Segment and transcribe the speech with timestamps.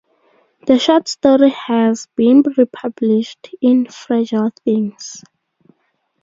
[0.65, 5.21] The short story has been republished in "Fragile Things".